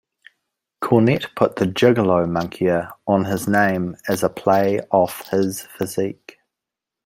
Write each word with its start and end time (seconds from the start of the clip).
Cornette 0.83 1.27
put 1.35 1.57
the 1.57 1.65
"Gigolo" 1.67 2.27
moniker 2.27 2.89
on 3.05 3.25
his 3.25 3.47
name 3.47 3.95
as 4.07 4.23
a 4.23 4.29
play 4.29 4.79
off 4.89 5.27
his 5.27 5.61
physique. 5.61 6.39